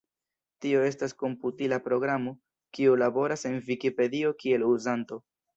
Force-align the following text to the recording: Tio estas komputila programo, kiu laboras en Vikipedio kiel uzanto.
Tio 0.65 0.79
estas 0.85 1.13
komputila 1.23 1.79
programo, 1.89 2.35
kiu 2.79 2.97
laboras 3.05 3.47
en 3.53 3.63
Vikipedio 3.71 4.37
kiel 4.45 4.71
uzanto. 4.73 5.25